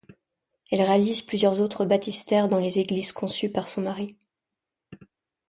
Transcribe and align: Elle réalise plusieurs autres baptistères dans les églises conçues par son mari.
Elle 0.71 0.81
réalise 0.81 1.21
plusieurs 1.21 1.61
autres 1.61 1.85
baptistères 1.85 2.49
dans 2.49 2.57
les 2.57 2.79
églises 2.79 3.11
conçues 3.11 3.51
par 3.51 3.67
son 3.67 3.83
mari. 3.83 4.17